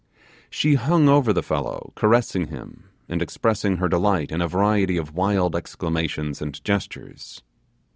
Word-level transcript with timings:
She 0.49 0.73
hung 0.73 1.07
over 1.07 1.31
the 1.31 1.43
fellow, 1.43 1.93
caressing 1.95 2.47
him, 2.47 2.85
and 3.07 3.21
expressing 3.21 3.77
her 3.77 3.87
delight 3.87 4.31
in 4.31 4.41
a 4.41 4.47
variety 4.47 4.97
of 4.97 5.13
wild 5.13 5.55
exclamations 5.55 6.41
and 6.41 6.59
gestures. 6.65 7.43